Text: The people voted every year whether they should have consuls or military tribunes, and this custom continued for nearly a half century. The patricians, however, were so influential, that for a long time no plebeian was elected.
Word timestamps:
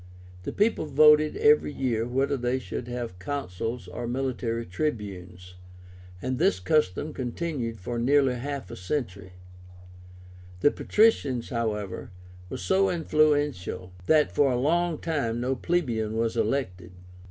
The 0.41 0.51
people 0.51 0.87
voted 0.87 1.37
every 1.37 1.71
year 1.71 2.07
whether 2.07 2.35
they 2.35 2.57
should 2.57 2.87
have 2.87 3.19
consuls 3.19 3.87
or 3.87 4.07
military 4.07 4.65
tribunes, 4.65 5.53
and 6.23 6.39
this 6.39 6.59
custom 6.59 7.13
continued 7.13 7.77
for 7.79 7.99
nearly 7.99 8.33
a 8.33 8.37
half 8.37 8.75
century. 8.75 9.33
The 10.61 10.71
patricians, 10.71 11.49
however, 11.49 12.09
were 12.49 12.57
so 12.57 12.89
influential, 12.89 13.91
that 14.07 14.31
for 14.31 14.51
a 14.51 14.57
long 14.59 14.97
time 14.97 15.39
no 15.39 15.55
plebeian 15.55 16.17
was 16.17 16.35
elected. 16.35 16.93